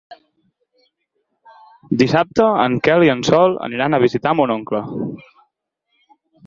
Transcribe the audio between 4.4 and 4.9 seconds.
mon oncle.